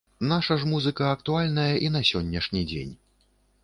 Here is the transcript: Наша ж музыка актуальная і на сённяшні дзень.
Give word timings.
Наша 0.29 0.55
ж 0.63 0.69
музыка 0.71 1.11
актуальная 1.17 1.69
і 1.85 1.95
на 1.99 2.05
сённяшні 2.13 2.69
дзень. 2.75 3.01